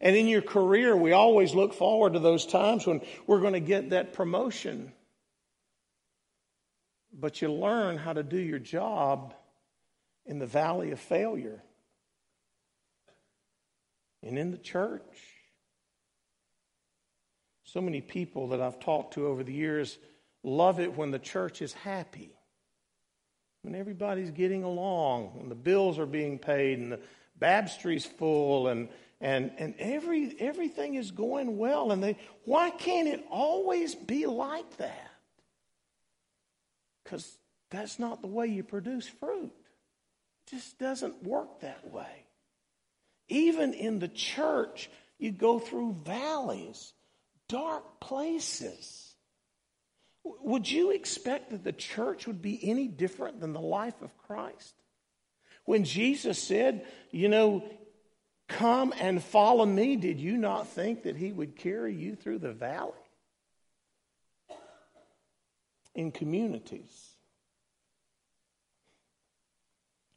And 0.00 0.16
in 0.16 0.26
your 0.26 0.42
career, 0.42 0.96
we 0.96 1.12
always 1.12 1.54
look 1.54 1.74
forward 1.74 2.14
to 2.14 2.20
those 2.20 2.46
times 2.46 2.86
when 2.86 3.02
we're 3.26 3.40
going 3.40 3.52
to 3.52 3.60
get 3.60 3.90
that 3.90 4.14
promotion. 4.14 4.92
But 7.12 7.42
you 7.42 7.52
learn 7.52 7.98
how 7.98 8.14
to 8.14 8.22
do 8.22 8.38
your 8.38 8.60
job 8.60 9.34
in 10.24 10.38
the 10.38 10.46
valley 10.46 10.92
of 10.92 11.00
failure 11.00 11.62
and 14.22 14.38
in 14.38 14.50
the 14.50 14.58
church. 14.58 15.02
So 17.64 17.80
many 17.80 18.00
people 18.00 18.48
that 18.48 18.60
I've 18.60 18.80
talked 18.80 19.14
to 19.14 19.26
over 19.26 19.44
the 19.44 19.52
years 19.52 19.98
love 20.42 20.80
it 20.80 20.96
when 20.96 21.10
the 21.10 21.18
church 21.18 21.62
is 21.62 21.72
happy, 21.72 22.30
when 23.62 23.74
everybody's 23.74 24.30
getting 24.30 24.64
along, 24.64 25.38
when 25.38 25.48
the 25.48 25.54
bills 25.54 25.98
are 25.98 26.06
being 26.06 26.38
paid 26.38 26.78
and 26.78 26.92
the 26.92 27.00
baptistry's 27.38 28.04
full 28.04 28.68
and 28.68 28.88
and, 29.20 29.52
and 29.58 29.74
every, 29.78 30.34
everything 30.38 30.94
is 30.94 31.10
going 31.10 31.58
well. 31.58 31.92
And 31.92 32.02
they, 32.02 32.16
why 32.44 32.70
can't 32.70 33.06
it 33.06 33.24
always 33.30 33.94
be 33.94 34.26
like 34.26 34.78
that? 34.78 35.10
Because 37.04 37.36
that's 37.70 37.98
not 37.98 38.22
the 38.22 38.28
way 38.28 38.46
you 38.46 38.62
produce 38.62 39.06
fruit. 39.06 39.52
It 40.46 40.50
just 40.56 40.78
doesn't 40.78 41.22
work 41.22 41.60
that 41.60 41.90
way. 41.90 42.26
Even 43.30 43.72
in 43.72 43.98
the 43.98 44.08
church, 44.08 44.90
you 45.18 45.32
go 45.32 45.58
through 45.58 45.94
valleys, 46.04 46.92
dark 47.48 48.00
places. 48.00 49.14
Would 50.22 50.70
you 50.70 50.90
expect 50.90 51.50
that 51.50 51.64
the 51.64 51.72
church 51.72 52.26
would 52.26 52.42
be 52.42 52.60
any 52.62 52.86
different 52.86 53.40
than 53.40 53.54
the 53.54 53.60
life 53.60 54.02
of 54.02 54.16
Christ? 54.18 54.74
When 55.64 55.84
Jesus 55.84 56.38
said, 56.38 56.84
you 57.10 57.28
know, 57.28 57.64
Come 58.48 58.92
and 59.00 59.22
follow 59.22 59.64
me. 59.64 59.94
Did 59.94 60.18
you 60.18 60.36
not 60.36 60.66
think 60.66 61.04
that 61.04 61.16
he 61.16 61.30
would 61.30 61.54
carry 61.54 61.94
you 61.94 62.16
through 62.16 62.40
the 62.40 62.52
valley? 62.52 62.94
in 65.94 66.12
communities, 66.12 67.10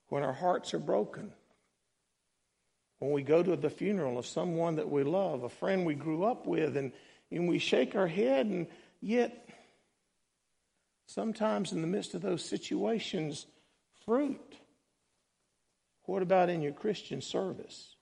when 0.10 0.24
our 0.24 0.34
hearts 0.34 0.74
are 0.74 0.79
broken, 0.79 1.32
when 3.03 3.12
we 3.12 3.22
go 3.22 3.43
to 3.43 3.57
the 3.57 3.69
funeral 3.69 4.17
of 4.17 4.25
someone 4.25 4.77
that 4.77 4.89
we 4.89 5.03
love, 5.03 5.43
a 5.43 5.50
friend 5.50 5.86
we 5.86 5.93
grew 5.93 6.24
up 6.24 6.48
with, 6.48 6.77
and, 6.77 6.93
and 7.29 7.50
we 7.50 7.60
shake 7.60 7.98
our 7.98 8.07
head, 8.07 8.45
and 8.45 8.65
yet 9.01 9.50
sometimes 11.05 11.74
in 11.74 11.81
the 11.81 11.88
midst 11.88 12.13
of 12.13 12.22
those 12.22 12.45
situations, 12.45 13.45
fruit. 14.05 14.55
What 16.05 16.24
about 16.24 16.50
in 16.50 16.62
your 16.62 16.72
Christian 16.72 17.22
service? 17.22 17.93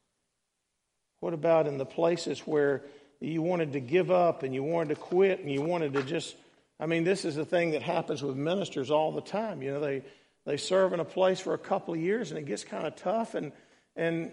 What 1.20 1.34
about 1.34 1.65
in 1.65 1.79
the 1.79 1.86
places 1.86 2.41
where 2.41 2.84
you 3.20 3.41
wanted 3.41 3.74
to 3.74 3.79
give 3.79 4.12
up 4.12 4.43
and 4.43 4.53
you 4.53 4.62
wanted 4.62 4.89
to 4.89 5.01
quit 5.01 5.39
and 5.39 5.51
you 5.51 5.63
wanted 5.63 5.93
to 5.93 6.03
just 6.03 6.36
I 6.79 6.86
mean, 6.88 7.03
this 7.03 7.25
is 7.25 7.38
a 7.38 7.46
thing 7.46 7.72
that 7.72 7.84
happens 7.84 8.24
with 8.24 8.36
ministers 8.36 8.89
all 8.89 9.12
the 9.12 9.22
time. 9.22 9.63
You 9.63 9.74
know, 9.74 9.79
they 9.79 10.03
they 10.46 10.58
serve 10.58 10.93
in 10.93 11.00
a 11.00 11.05
place 11.05 11.39
for 11.39 11.55
a 11.55 11.60
couple 11.60 11.96
of 11.96 12.00
years 12.00 12.29
and 12.29 12.39
it 12.39 12.46
gets 12.46 12.63
kind 12.63 12.86
of 12.86 12.96
tough 12.96 13.34
and 13.34 13.51
and 13.96 14.31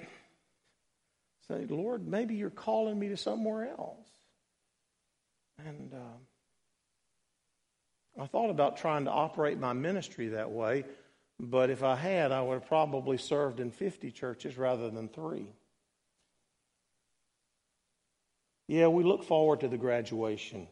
say, 1.48 1.66
Lord, 1.68 2.06
maybe 2.06 2.34
you're 2.34 2.50
calling 2.50 2.98
me 2.98 3.08
to 3.08 3.16
somewhere 3.16 3.68
else. 3.68 4.06
And 5.66 5.92
um, 5.94 6.20
I 8.20 8.26
thought 8.26 8.50
about 8.50 8.76
trying 8.76 9.06
to 9.06 9.10
operate 9.10 9.58
my 9.58 9.72
ministry 9.72 10.28
that 10.28 10.50
way, 10.50 10.84
but 11.40 11.70
if 11.70 11.82
I 11.82 11.96
had, 11.96 12.32
I 12.32 12.42
would 12.42 12.54
have 12.54 12.68
probably 12.68 13.16
served 13.16 13.60
in 13.60 13.70
50 13.70 14.10
churches 14.10 14.56
rather 14.56 14.90
than 14.90 15.08
three. 15.08 15.46
Yeah, 18.66 18.88
we 18.88 19.02
look 19.02 19.24
forward 19.24 19.60
to 19.60 19.68
the 19.68 19.78
graduation. 19.78 20.68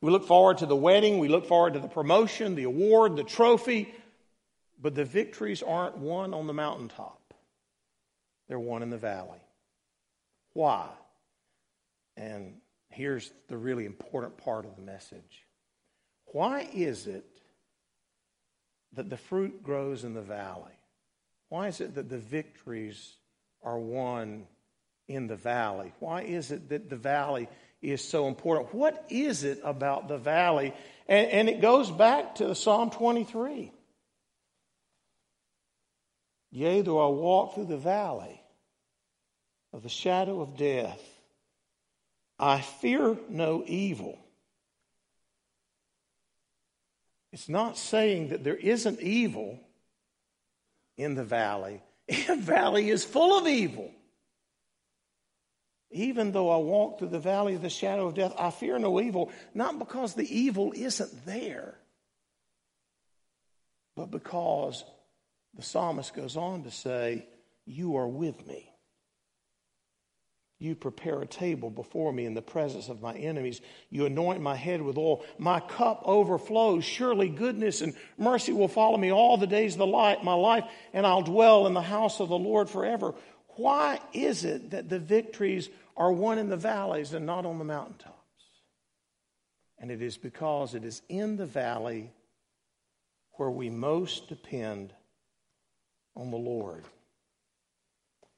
We 0.00 0.10
look 0.10 0.26
forward 0.26 0.58
to 0.58 0.66
the 0.66 0.76
wedding. 0.76 1.18
We 1.18 1.28
look 1.28 1.46
forward 1.46 1.74
to 1.74 1.80
the 1.80 1.88
promotion, 1.88 2.56
the 2.56 2.64
award, 2.64 3.16
the 3.16 3.24
trophy. 3.24 3.94
But 4.82 4.94
the 4.94 5.04
victories 5.04 5.62
aren't 5.62 5.96
won 5.96 6.34
on 6.34 6.46
the 6.46 6.52
mountaintop, 6.52 7.32
they're 8.48 8.58
won 8.58 8.82
in 8.82 8.90
the 8.90 8.98
valley. 8.98 9.43
Why? 10.54 10.88
And 12.16 12.54
here's 12.88 13.30
the 13.48 13.56
really 13.56 13.84
important 13.84 14.38
part 14.38 14.64
of 14.64 14.76
the 14.76 14.82
message. 14.82 15.44
Why 16.26 16.66
is 16.72 17.06
it 17.06 17.26
that 18.94 19.10
the 19.10 19.16
fruit 19.16 19.62
grows 19.62 20.04
in 20.04 20.14
the 20.14 20.22
valley? 20.22 20.72
Why 21.48 21.68
is 21.68 21.80
it 21.80 21.96
that 21.96 22.08
the 22.08 22.18
victories 22.18 23.16
are 23.62 23.78
won 23.78 24.46
in 25.08 25.26
the 25.26 25.36
valley? 25.36 25.92
Why 25.98 26.22
is 26.22 26.50
it 26.50 26.68
that 26.70 26.88
the 26.88 26.96
valley 26.96 27.48
is 27.82 28.02
so 28.02 28.28
important? 28.28 28.74
What 28.74 29.04
is 29.10 29.44
it 29.44 29.60
about 29.64 30.08
the 30.08 30.18
valley? 30.18 30.72
And, 31.08 31.30
and 31.30 31.48
it 31.48 31.60
goes 31.60 31.90
back 31.90 32.36
to 32.36 32.54
Psalm 32.54 32.90
23. 32.90 33.72
Yea, 36.52 36.82
though 36.82 37.04
I 37.04 37.08
walk 37.08 37.54
through 37.54 37.66
the 37.66 37.76
valley 37.76 38.40
of 39.74 39.82
the 39.82 39.88
shadow 39.88 40.40
of 40.40 40.56
death, 40.56 41.02
I 42.38 42.60
fear 42.60 43.18
no 43.28 43.64
evil. 43.66 44.16
It's 47.32 47.48
not 47.48 47.76
saying 47.76 48.28
that 48.28 48.44
there 48.44 48.56
isn't 48.56 49.00
evil 49.00 49.58
in 50.96 51.16
the 51.16 51.24
valley. 51.24 51.82
The 52.26 52.36
valley 52.36 52.90
is 52.90 53.04
full 53.04 53.36
of 53.36 53.48
evil. 53.48 53.90
Even 55.90 56.30
though 56.30 56.50
I 56.50 56.56
walk 56.58 56.98
through 56.98 57.08
the 57.08 57.18
valley 57.18 57.54
of 57.54 57.62
the 57.62 57.70
shadow 57.70 58.06
of 58.06 58.14
death, 58.14 58.34
I 58.38 58.50
fear 58.50 58.78
no 58.78 59.00
evil, 59.00 59.32
not 59.54 59.78
because 59.78 60.14
the 60.14 60.38
evil 60.38 60.72
isn't 60.76 61.26
there, 61.26 61.74
but 63.96 64.10
because 64.10 64.84
the 65.54 65.62
psalmist 65.62 66.14
goes 66.14 66.36
on 66.36 66.62
to 66.64 66.70
say, 66.70 67.26
You 67.64 67.96
are 67.96 68.08
with 68.08 68.46
me. 68.46 68.73
You 70.64 70.74
prepare 70.74 71.20
a 71.20 71.26
table 71.26 71.70
before 71.70 72.12
me 72.12 72.24
in 72.26 72.34
the 72.34 72.42
presence 72.42 72.88
of 72.88 73.02
my 73.02 73.14
enemies. 73.14 73.60
You 73.90 74.06
anoint 74.06 74.40
my 74.40 74.56
head 74.56 74.82
with 74.82 74.96
oil. 74.96 75.24
My 75.38 75.60
cup 75.60 76.02
overflows. 76.04 76.84
Surely 76.84 77.28
goodness 77.28 77.80
and 77.82 77.94
mercy 78.18 78.52
will 78.52 78.68
follow 78.68 78.96
me 78.96 79.12
all 79.12 79.36
the 79.36 79.46
days 79.46 79.74
of 79.74 79.78
the 79.78 79.86
light, 79.86 80.24
my 80.24 80.34
life, 80.34 80.64
and 80.92 81.06
I'll 81.06 81.22
dwell 81.22 81.66
in 81.66 81.74
the 81.74 81.82
house 81.82 82.20
of 82.20 82.28
the 82.28 82.38
Lord 82.38 82.70
forever. 82.70 83.14
Why 83.56 84.00
is 84.12 84.44
it 84.44 84.70
that 84.70 84.88
the 84.88 84.98
victories 84.98 85.68
are 85.96 86.12
won 86.12 86.38
in 86.38 86.48
the 86.48 86.56
valleys 86.56 87.12
and 87.12 87.26
not 87.26 87.46
on 87.46 87.58
the 87.58 87.64
mountaintops. 87.64 88.14
And 89.78 89.90
it 89.90 90.02
is 90.02 90.16
because 90.16 90.74
it 90.74 90.84
is 90.84 91.02
in 91.08 91.36
the 91.36 91.46
valley 91.46 92.12
where 93.32 93.50
we 93.50 93.70
most 93.70 94.28
depend 94.28 94.92
on 96.16 96.30
the 96.30 96.36
Lord. 96.36 96.84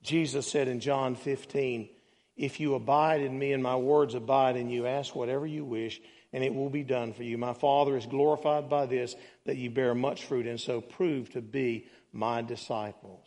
Jesus 0.02 0.46
said 0.46 0.68
in 0.68 0.80
John 0.80 1.14
15, 1.14 1.88
If 2.36 2.60
you 2.60 2.74
abide 2.74 3.22
in 3.22 3.38
me 3.38 3.52
and 3.52 3.62
my 3.62 3.76
words 3.76 4.14
abide 4.14 4.56
in 4.56 4.68
you, 4.68 4.86
ask 4.86 5.14
whatever 5.14 5.46
you 5.46 5.64
wish, 5.64 6.00
and 6.32 6.44
it 6.44 6.54
will 6.54 6.68
be 6.68 6.82
done 6.82 7.14
for 7.14 7.22
you. 7.22 7.38
My 7.38 7.54
Father 7.54 7.96
is 7.96 8.04
glorified 8.04 8.68
by 8.68 8.86
this, 8.86 9.16
that 9.46 9.56
you 9.56 9.70
bear 9.70 9.94
much 9.94 10.24
fruit, 10.24 10.46
and 10.46 10.60
so 10.60 10.80
prove 10.80 11.30
to 11.32 11.40
be 11.40 11.86
my 12.12 12.42
disciples. 12.42 13.26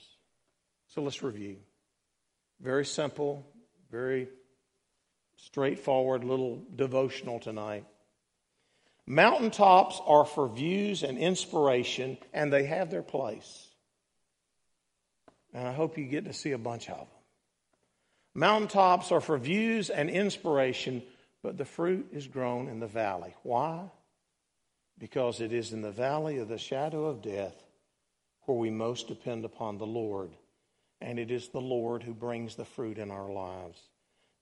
So 0.90 1.02
let's 1.02 1.24
review. 1.24 1.58
Very 2.62 2.86
simple, 2.86 3.48
very 3.90 4.28
straightforward 5.38 6.24
little 6.24 6.62
devotional 6.76 7.40
tonight. 7.40 7.86
Mountaintops 9.08 10.00
are 10.06 10.26
for 10.26 10.48
views 10.48 11.02
and 11.02 11.18
inspiration, 11.18 12.18
and 12.32 12.54
they 12.54 12.66
have 12.66 12.92
their 12.92 13.02
place. 13.02 13.68
And 15.52 15.68
I 15.68 15.74
hope 15.74 15.98
you 15.98 16.06
get 16.06 16.26
to 16.26 16.34
see 16.34 16.52
a 16.52 16.60
bunch 16.60 16.90
of 16.90 16.98
them. 16.98 17.08
Mountaintops 18.40 19.12
are 19.12 19.20
for 19.20 19.38
views 19.38 19.90
and 19.90 20.10
inspiration, 20.10 21.04
but 21.44 21.58
the 21.58 21.66
fruit 21.66 22.08
is 22.14 22.28
grown 22.28 22.70
in 22.70 22.80
the 22.80 22.88
valley. 22.88 23.36
Why? 23.44 23.92
Because 24.98 25.42
it 25.42 25.52
is 25.52 25.74
in 25.74 25.82
the 25.82 25.92
valley 25.92 26.38
of 26.38 26.48
the 26.48 26.58
shadow 26.58 27.08
of 27.08 27.22
death 27.22 27.56
where 28.46 28.58
we 28.58 28.70
most 28.70 29.10
depend 29.10 29.44
upon 29.44 29.78
the 29.78 29.86
Lord 29.86 30.32
and 31.02 31.20
it 31.20 31.32
is 31.32 31.50
the 31.50 31.60
Lord 31.60 32.02
who 32.02 32.14
brings 32.14 32.56
the 32.56 32.64
fruit 32.64 32.98
in 32.98 33.12
our 33.12 33.30
lives. 33.30 33.78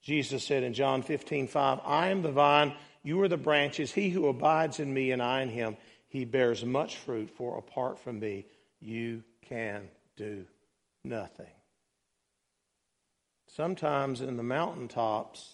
Jesus 0.03 0.43
said 0.43 0.61
in 0.61 0.73
John 0.73 1.01
15, 1.01 1.47
5, 1.47 1.79
I 1.83 2.09
am 2.09 2.21
the 2.21 2.31
vine, 2.31 2.75
you 3.01 3.19
are 3.21 3.27
the 3.27 3.35
branches. 3.35 3.91
He 3.91 4.09
who 4.09 4.27
abides 4.27 4.79
in 4.79 4.93
me 4.93 5.11
and 5.11 5.23
I 5.23 5.41
in 5.41 5.49
him, 5.49 5.75
he 6.07 6.23
bears 6.23 6.63
much 6.63 6.97
fruit, 6.97 7.31
for 7.31 7.57
apart 7.57 7.97
from 7.97 8.19
me, 8.19 8.45
you 8.79 9.23
can 9.49 9.89
do 10.15 10.45
nothing. 11.03 11.47
Sometimes 13.57 14.21
in 14.21 14.37
the 14.37 14.43
mountaintops, 14.43 15.51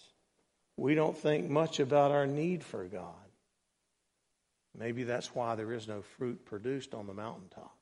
we 0.76 0.94
don't 0.94 1.18
think 1.18 1.50
much 1.50 1.80
about 1.80 2.12
our 2.12 2.28
need 2.28 2.62
for 2.62 2.84
God. 2.84 3.14
Maybe 4.78 5.04
that's 5.04 5.34
why 5.34 5.56
there 5.56 5.72
is 5.72 5.88
no 5.88 6.02
fruit 6.18 6.44
produced 6.44 6.94
on 6.94 7.08
the 7.08 7.14
mountaintop. 7.14 7.74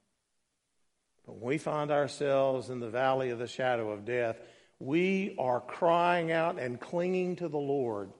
But 1.25 1.37
when 1.37 1.47
we 1.47 1.57
find 1.57 1.89
ourselves 1.89 2.69
in 2.69 2.79
the 2.79 2.91
valley 2.91 3.31
of 3.31 3.39
the 3.39 3.47
shadow 3.47 3.89
of 3.89 4.05
death, 4.05 4.37
we 4.77 5.35
are 5.39 5.59
crying 5.59 6.31
out 6.31 6.59
and 6.59 6.79
clinging 6.79 7.37
to 7.37 7.47
the 7.47 7.57
Lord. 7.57 8.11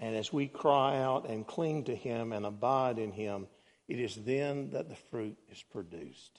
And 0.00 0.16
as 0.16 0.32
we 0.32 0.46
cry 0.46 1.02
out 1.02 1.28
and 1.28 1.46
cling 1.46 1.84
to 1.84 1.94
Him 1.94 2.32
and 2.32 2.46
abide 2.46 2.98
in 2.98 3.12
Him, 3.12 3.46
it 3.88 4.00
is 4.00 4.14
then 4.14 4.70
that 4.70 4.88
the 4.88 4.96
fruit 5.10 5.36
is 5.52 5.62
produced. 5.62 6.38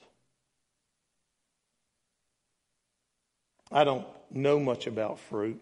I 3.70 3.84
don't 3.84 4.06
know 4.30 4.58
much 4.58 4.86
about 4.86 5.18
fruit, 5.18 5.60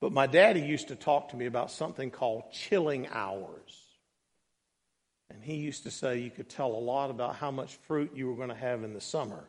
but 0.00 0.12
my 0.12 0.26
daddy 0.26 0.60
used 0.60 0.88
to 0.88 0.96
talk 0.96 1.30
to 1.30 1.36
me 1.36 1.46
about 1.46 1.70
something 1.70 2.10
called 2.10 2.52
chilling 2.52 3.08
hours. 3.08 3.84
And 5.30 5.42
he 5.42 5.56
used 5.56 5.82
to 5.82 5.90
say 5.90 6.18
you 6.18 6.30
could 6.30 6.48
tell 6.48 6.68
a 6.68 6.78
lot 6.78 7.10
about 7.10 7.36
how 7.36 7.50
much 7.50 7.76
fruit 7.86 8.12
you 8.14 8.28
were 8.28 8.36
going 8.36 8.48
to 8.48 8.54
have 8.54 8.82
in 8.82 8.94
the 8.94 9.00
summer 9.00 9.44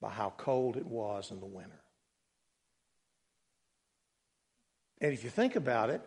by 0.00 0.10
how 0.10 0.32
cold 0.36 0.76
it 0.76 0.86
was 0.86 1.30
in 1.30 1.40
the 1.40 1.46
winter. 1.46 1.80
And 5.00 5.12
if 5.12 5.24
you 5.24 5.30
think 5.30 5.56
about 5.56 5.90
it, 5.90 6.02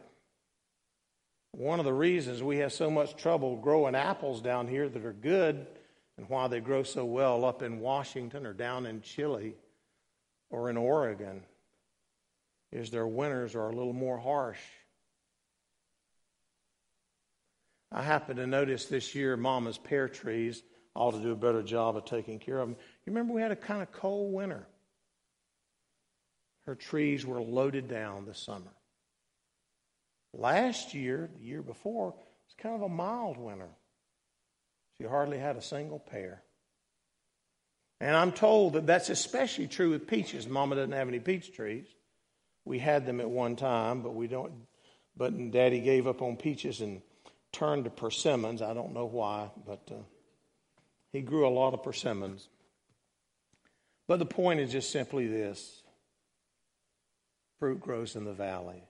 one 1.51 1.79
of 1.79 1.85
the 1.85 1.93
reasons 1.93 2.41
we 2.41 2.57
have 2.57 2.73
so 2.73 2.89
much 2.89 3.15
trouble 3.15 3.55
growing 3.57 3.95
apples 3.95 4.41
down 4.41 4.67
here 4.67 4.89
that 4.89 5.05
are 5.05 5.13
good 5.13 5.67
and 6.17 6.29
why 6.29 6.47
they 6.47 6.59
grow 6.59 6.83
so 6.83 7.05
well 7.05 7.45
up 7.45 7.61
in 7.61 7.79
Washington 7.79 8.45
or 8.45 8.53
down 8.53 8.85
in 8.85 9.01
Chile 9.01 9.55
or 10.53 10.69
in 10.69 10.77
Oregon 10.77 11.43
is 12.71 12.89
their 12.89 13.07
winters 13.07 13.55
are 13.55 13.69
a 13.69 13.75
little 13.75 13.93
more 13.93 14.17
harsh 14.17 14.59
I 17.93 18.01
happened 18.01 18.37
to 18.37 18.47
notice 18.47 18.85
this 18.85 19.13
year 19.13 19.37
Mama's 19.37 19.77
pear 19.77 20.09
trees 20.09 20.63
ought 20.95 21.11
to 21.11 21.19
do 21.19 21.31
a 21.31 21.35
better 21.35 21.61
job 21.61 21.95
of 21.95 22.05
taking 22.05 22.39
care 22.39 22.57
of 22.57 22.67
them. 22.67 22.77
You 23.05 23.13
remember 23.13 23.33
we 23.33 23.41
had 23.41 23.51
a 23.51 23.55
kind 23.55 23.83
of 23.83 23.91
cold 23.91 24.33
winter. 24.33 24.67
Her 26.65 26.73
trees 26.73 27.23
were 27.23 27.39
loaded 27.39 27.87
down 27.87 28.25
this 28.25 28.39
summer. 28.39 28.73
Last 30.33 30.95
year, 30.95 31.29
the 31.37 31.45
year 31.45 31.61
before, 31.61 32.09
it 32.09 32.15
was 32.15 32.55
kind 32.57 32.73
of 32.73 32.81
a 32.81 32.89
mild 32.89 33.37
winter. 33.37 33.69
She 34.97 35.03
hardly 35.03 35.37
had 35.37 35.55
a 35.55 35.61
single 35.61 35.99
pear. 35.99 36.41
And 38.03 38.17
I'm 38.17 38.33
told 38.33 38.73
that 38.73 38.85
that's 38.85 39.09
especially 39.09 39.65
true 39.65 39.91
with 39.91 40.07
peaches. 40.07 40.45
Mama 40.45 40.75
doesn't 40.75 40.91
have 40.91 41.07
any 41.07 41.21
peach 41.21 41.53
trees. 41.53 41.85
We 42.65 42.77
had 42.77 43.05
them 43.05 43.21
at 43.21 43.29
one 43.29 43.55
time, 43.55 44.01
but 44.01 44.13
we 44.13 44.27
don't. 44.27 44.51
But 45.15 45.51
Daddy 45.51 45.79
gave 45.79 46.05
up 46.05 46.21
on 46.21 46.35
peaches 46.35 46.81
and 46.81 47.01
turned 47.53 47.85
to 47.85 47.89
persimmons. 47.89 48.61
I 48.61 48.73
don't 48.73 48.93
know 48.93 49.05
why, 49.05 49.51
but 49.65 49.89
uh, 49.89 50.01
he 51.13 51.21
grew 51.21 51.47
a 51.47 51.55
lot 51.55 51.73
of 51.73 51.81
persimmons. 51.81 52.49
But 54.05 54.19
the 54.19 54.25
point 54.25 54.59
is 54.59 54.73
just 54.73 54.91
simply 54.91 55.27
this 55.27 55.81
fruit 57.59 57.79
grows 57.79 58.17
in 58.17 58.25
the 58.25 58.33
valley. 58.33 58.83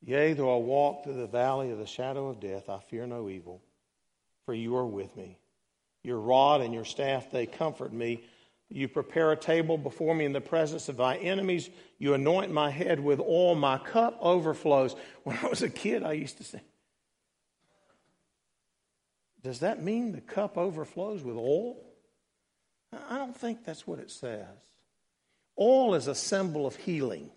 Yea, 0.00 0.34
though 0.34 0.54
I 0.54 0.60
walk 0.60 1.02
through 1.02 1.14
the 1.14 1.26
valley 1.26 1.72
of 1.72 1.78
the 1.78 1.86
shadow 1.86 2.28
of 2.28 2.38
death, 2.38 2.68
I 2.68 2.78
fear 2.78 3.04
no 3.04 3.28
evil, 3.28 3.62
for 4.46 4.54
you 4.54 4.76
are 4.76 4.86
with 4.86 5.16
me. 5.16 5.38
Your 6.04 6.20
rod 6.20 6.60
and 6.60 6.72
your 6.72 6.84
staff, 6.84 7.30
they 7.32 7.46
comfort 7.46 7.92
me. 7.92 8.22
You 8.68 8.88
prepare 8.88 9.32
a 9.32 9.36
table 9.36 9.78
before 9.78 10.14
me 10.14 10.24
in 10.24 10.32
the 10.32 10.40
presence 10.40 10.88
of 10.88 10.98
my 10.98 11.16
enemies. 11.16 11.70
You 11.98 12.14
anoint 12.14 12.52
my 12.52 12.70
head 12.70 13.00
with 13.00 13.20
oil. 13.20 13.54
My 13.54 13.78
cup 13.78 14.18
overflows. 14.20 14.94
When 15.24 15.36
I 15.38 15.46
was 15.46 15.62
a 15.62 15.70
kid, 15.70 16.02
I 16.02 16.12
used 16.12 16.38
to 16.38 16.44
say, 16.44 16.60
Does 19.42 19.60
that 19.60 19.82
mean 19.82 20.12
the 20.12 20.20
cup 20.20 20.58
overflows 20.58 21.22
with 21.22 21.36
oil? 21.36 21.76
I 23.08 23.16
don't 23.16 23.36
think 23.36 23.64
that's 23.64 23.86
what 23.86 23.98
it 23.98 24.10
says. 24.10 24.46
Oil 25.58 25.94
is 25.94 26.06
a 26.06 26.14
symbol 26.14 26.66
of 26.66 26.76
healing. 26.76 27.30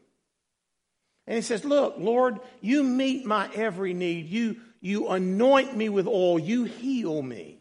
And 1.25 1.35
he 1.35 1.41
says, 1.41 1.63
Look, 1.63 1.95
Lord, 1.97 2.39
you 2.61 2.83
meet 2.83 3.25
my 3.25 3.49
every 3.53 3.93
need. 3.93 4.27
You, 4.27 4.57
you 4.81 5.09
anoint 5.09 5.75
me 5.75 5.89
with 5.89 6.07
oil. 6.07 6.39
You 6.39 6.65
heal 6.65 7.21
me. 7.21 7.56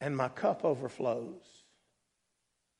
And 0.00 0.16
my 0.16 0.28
cup 0.28 0.64
overflows. 0.64 1.44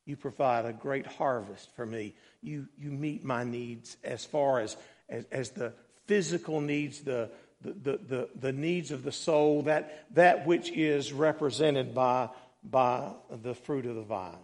You 0.07 0.17
provide 0.17 0.65
a 0.65 0.73
great 0.73 1.07
harvest 1.07 1.69
for 1.77 1.87
me. 1.87 2.15
You, 2.43 2.67
you 2.79 2.91
meet 2.91 3.25
my 3.25 3.45
needs 3.45 3.97
as 4.03 4.25
far 4.25 4.61
as, 4.61 4.77
as, 5.09 5.25
as 5.31 5.51
the 5.51 5.73
physical 6.07 6.61
needs, 6.61 7.01
the, 7.01 7.31
the, 7.63 7.99
the, 7.99 8.29
the, 8.35 8.53
needs 8.53 8.91
of 8.91 9.05
the 9.05 9.13
soul, 9.13 9.63
that, 9.63 10.07
that 10.15 10.47
which 10.47 10.71
is 10.71 11.13
represented 11.13 11.95
by, 11.95 12.31
by 12.65 13.13
the 13.31 13.55
fruit 13.55 13.87
of 13.87 13.95
the 13.95 14.03
vine. 14.03 14.35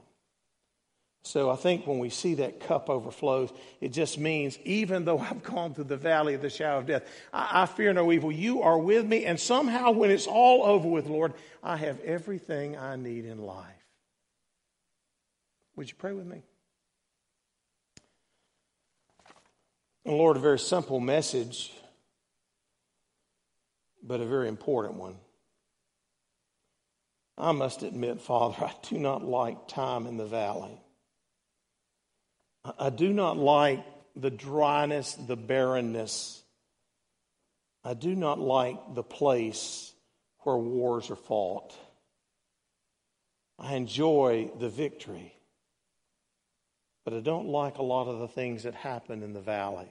So 1.26 1.50
I 1.50 1.56
think 1.56 1.88
when 1.88 1.98
we 1.98 2.08
see 2.08 2.34
that 2.34 2.60
cup 2.60 2.88
overflows, 2.88 3.50
it 3.80 3.88
just 3.88 4.16
means 4.16 4.60
even 4.62 5.04
though 5.04 5.18
I've 5.18 5.42
gone 5.42 5.74
through 5.74 5.84
the 5.84 5.96
valley 5.96 6.34
of 6.34 6.40
the 6.40 6.48
shadow 6.48 6.78
of 6.78 6.86
death, 6.86 7.02
I, 7.32 7.62
I, 7.62 7.66
fear 7.66 7.92
no 7.92 8.12
evil. 8.12 8.30
You 8.30 8.62
are 8.62 8.78
with 8.78 9.04
me. 9.04 9.24
And 9.24 9.38
somehow 9.38 9.90
when 9.90 10.12
it's 10.12 10.28
all 10.28 10.62
over 10.62 10.88
with, 10.88 11.08
Lord, 11.08 11.34
I 11.64 11.78
have 11.78 11.98
everything 12.02 12.76
I 12.76 12.94
need 12.94 13.24
in 13.24 13.38
life. 13.38 13.66
Would 15.74 15.88
you 15.88 15.96
pray 15.96 16.12
with 16.12 16.26
me? 16.26 16.44
And 20.04 20.16
Lord, 20.16 20.36
a 20.36 20.40
very 20.40 20.60
simple 20.60 21.00
message, 21.00 21.72
but 24.00 24.20
a 24.20 24.26
very 24.26 24.46
important 24.46 24.94
one. 24.94 25.16
I 27.36 27.50
must 27.50 27.82
admit, 27.82 28.20
Father, 28.20 28.64
I 28.64 28.72
do 28.88 28.96
not 28.96 29.24
like 29.24 29.66
time 29.66 30.06
in 30.06 30.18
the 30.18 30.24
valley. 30.24 30.80
I 32.78 32.90
do 32.90 33.12
not 33.12 33.36
like 33.36 33.84
the 34.14 34.30
dryness, 34.30 35.14
the 35.14 35.36
barrenness. 35.36 36.42
I 37.84 37.94
do 37.94 38.14
not 38.14 38.38
like 38.38 38.94
the 38.94 39.02
place 39.02 39.92
where 40.40 40.56
wars 40.56 41.10
are 41.10 41.16
fought. 41.16 41.74
I 43.58 43.74
enjoy 43.74 44.50
the 44.58 44.68
victory, 44.68 45.34
but 47.04 47.14
I 47.14 47.20
don't 47.20 47.48
like 47.48 47.78
a 47.78 47.82
lot 47.82 48.08
of 48.08 48.18
the 48.18 48.28
things 48.28 48.64
that 48.64 48.74
happen 48.74 49.22
in 49.22 49.32
the 49.32 49.40
valley. 49.40 49.88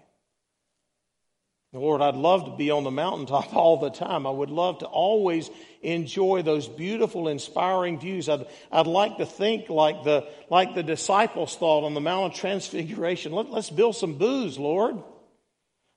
Lord, 1.80 2.02
I'd 2.02 2.16
love 2.16 2.46
to 2.46 2.56
be 2.56 2.72
on 2.72 2.84
the 2.84 2.92
mountaintop 2.92 3.54
all 3.56 3.78
the 3.78 3.90
time. 3.90 4.26
I 4.26 4.30
would 4.30 4.50
love 4.50 4.80
to 4.80 4.86
always 4.86 5.50
enjoy 5.82 6.42
those 6.42 6.68
beautiful, 6.68 7.28
inspiring 7.28 8.00
views. 8.00 8.30
I'd, 8.30 8.46
I'd 8.72 8.88
like 8.88 9.18
to 9.18 9.26
think 9.26 9.70
like 9.70 10.04
the, 10.04 10.28
like 10.50 10.76
the 10.76 10.84
disciples 10.84 11.56
thought 11.56 11.84
on 11.84 11.94
the 11.94 12.02
Mount 12.02 12.34
of 12.34 12.40
Transfiguration. 12.40 13.32
Let, 13.32 13.50
let's 13.50 13.70
build 13.70 13.96
some 13.96 14.18
booths, 14.18 14.58
Lord. 14.58 15.02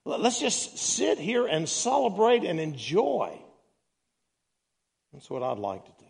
Let's 0.05 0.39
just 0.39 0.77
sit 0.77 1.19
here 1.19 1.45
and 1.45 1.67
celebrate 1.67 2.43
and 2.43 2.59
enjoy. 2.59 3.39
That's 5.13 5.29
what 5.29 5.43
I'd 5.43 5.59
like 5.59 5.85
to 5.85 5.91
do. 5.99 6.05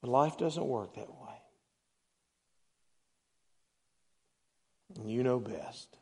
But 0.00 0.10
life 0.10 0.36
doesn't 0.36 0.66
work 0.66 0.94
that 0.96 1.08
way. 1.08 1.42
And 4.96 5.10
you 5.10 5.22
know 5.22 5.38
best. 5.38 5.96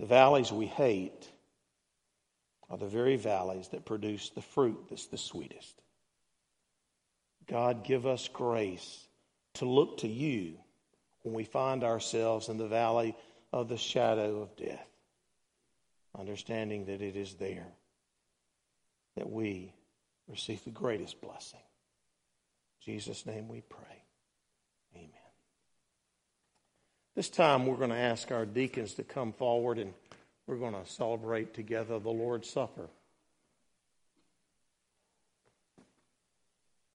The 0.00 0.06
valleys 0.06 0.50
we 0.50 0.64
hate 0.64 1.28
are 2.70 2.78
the 2.78 2.86
very 2.86 3.16
valleys 3.16 3.68
that 3.68 3.84
produce 3.84 4.30
the 4.30 4.40
fruit 4.40 4.86
that's 4.88 5.06
the 5.06 5.18
sweetest. 5.18 5.74
God, 7.46 7.84
give 7.84 8.06
us 8.06 8.26
grace 8.26 9.06
to 9.54 9.66
look 9.66 9.98
to 9.98 10.08
you 10.08 10.54
when 11.22 11.34
we 11.34 11.44
find 11.44 11.84
ourselves 11.84 12.48
in 12.48 12.56
the 12.56 12.66
valley 12.66 13.14
of 13.52 13.68
the 13.68 13.76
shadow 13.76 14.40
of 14.40 14.56
death, 14.56 14.88
understanding 16.18 16.86
that 16.86 17.02
it 17.02 17.14
is 17.14 17.34
there 17.34 17.68
that 19.16 19.28
we 19.28 19.74
receive 20.28 20.64
the 20.64 20.70
greatest 20.70 21.20
blessing. 21.20 21.60
In 21.60 22.94
Jesus' 22.94 23.26
name 23.26 23.48
we 23.48 23.60
pray. 23.60 24.04
This 27.20 27.28
time 27.28 27.66
we're 27.66 27.76
going 27.76 27.90
to 27.90 27.96
ask 27.96 28.32
our 28.32 28.46
deacons 28.46 28.94
to 28.94 29.02
come 29.02 29.34
forward 29.34 29.76
and 29.76 29.92
we're 30.46 30.56
going 30.56 30.72
to 30.72 30.86
celebrate 30.90 31.52
together 31.52 31.98
the 31.98 32.08
Lord's 32.08 32.48
Supper. 32.48 32.88